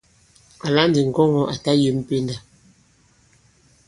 Àla 0.65 0.81
ndi 0.87 0.99
ŋgɔŋɔ̄ 1.09 1.49
à 1.53 1.55
ta 1.63 1.71
yem 1.81 1.97
pendà. 2.07 2.35